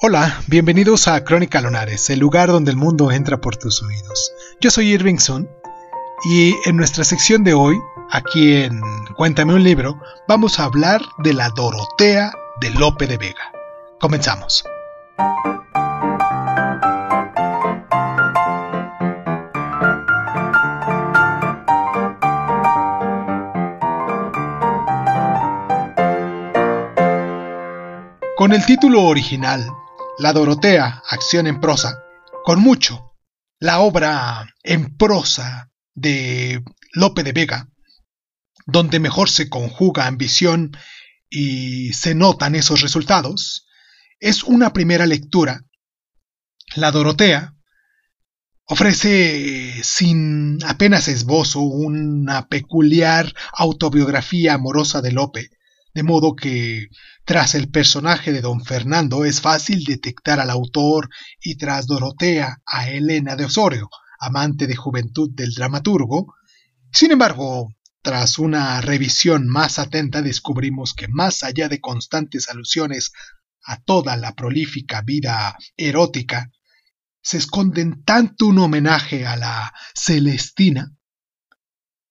[0.00, 4.32] Hola, bienvenidos a Crónica Lunares, el lugar donde el mundo entra por tus oídos.
[4.60, 5.48] Yo soy Irving Sun
[6.30, 7.76] y en nuestra sección de hoy,
[8.08, 8.80] aquí en
[9.16, 12.30] Cuéntame un libro, vamos a hablar de la Dorotea
[12.60, 13.50] de Lope de Vega.
[13.98, 14.62] Comenzamos.
[28.36, 29.68] Con el título original
[30.18, 32.02] la Dorotea, acción en prosa,
[32.44, 33.14] con mucho.
[33.60, 36.62] La obra en prosa de
[36.92, 37.68] Lope de Vega,
[38.66, 40.76] donde mejor se conjuga ambición
[41.30, 43.66] y se notan esos resultados,
[44.20, 45.64] es una primera lectura.
[46.74, 47.54] La Dorotea
[48.64, 55.50] ofrece sin apenas esbozo una peculiar autobiografía amorosa de Lope,
[55.94, 56.88] de modo que
[57.24, 61.08] tras el personaje de don Fernando es fácil detectar al autor
[61.40, 63.88] y tras Dorotea a Elena de Osorio,
[64.20, 66.34] amante de juventud del dramaturgo.
[66.92, 67.68] Sin embargo,
[68.02, 73.12] tras una revisión más atenta descubrimos que más allá de constantes alusiones
[73.64, 76.50] a toda la prolífica vida erótica,
[77.20, 80.92] se esconden tanto un homenaje a la Celestina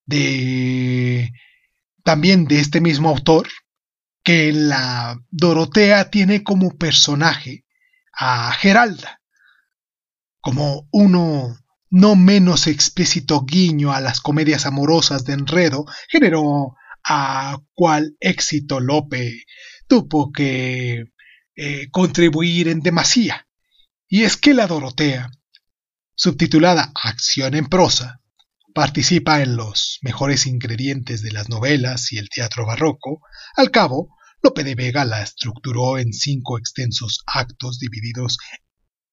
[0.06, 1.32] de
[2.04, 3.48] también de este mismo autor
[4.28, 7.64] que la Dorotea tiene como personaje
[8.12, 9.22] a Geralda,
[10.42, 11.56] como uno
[11.90, 19.46] no menos explícito guiño a las comedias amorosas de enredo generó a cual éxito Lope
[19.88, 21.06] tuvo que
[21.56, 23.48] eh, contribuir en demasía.
[24.10, 25.32] Y es que la Dorotea,
[26.16, 28.20] subtitulada Acción en prosa,
[28.74, 33.22] participa en los mejores ingredientes de las novelas y el teatro barroco,
[33.56, 38.38] al cabo Lope de Vega la estructuró en cinco extensos actos divididos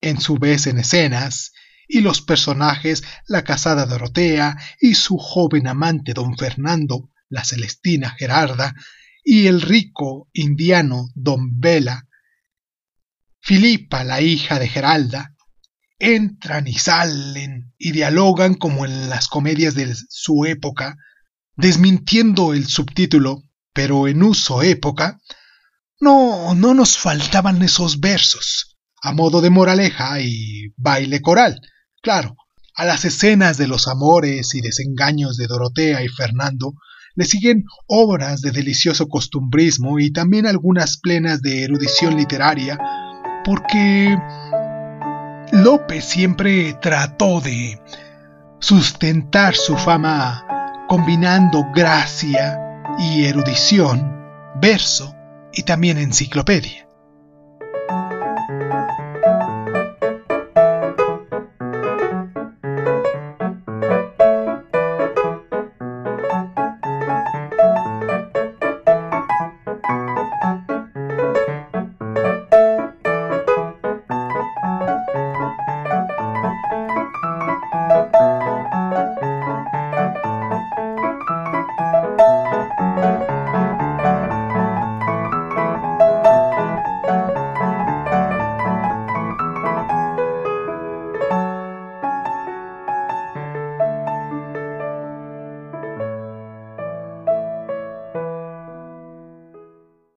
[0.00, 1.52] en su vez en escenas,
[1.88, 8.74] y los personajes la casada Dorotea y su joven amante don Fernando, la celestina Gerarda,
[9.24, 12.06] y el rico indiano don Vela,
[13.40, 15.34] Filipa, la hija de Geralda,
[15.98, 20.96] entran y salen y dialogan como en las comedias de su época,
[21.56, 23.42] desmintiendo el subtítulo
[23.74, 25.20] pero en uso época,
[26.00, 31.60] no, no nos faltaban esos versos, a modo de moraleja y baile coral.
[32.00, 32.36] Claro,
[32.74, 36.74] a las escenas de los amores y desengaños de Dorotea y Fernando
[37.16, 42.78] le siguen obras de delicioso costumbrismo y también algunas plenas de erudición literaria,
[43.44, 44.16] porque
[45.52, 47.80] López siempre trató de
[48.58, 50.44] sustentar su fama
[50.88, 52.58] combinando gracia,
[52.98, 55.14] y erudición, verso
[55.52, 56.83] y también enciclopedia.